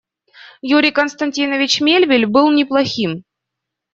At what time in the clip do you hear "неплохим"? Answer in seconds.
2.49-3.23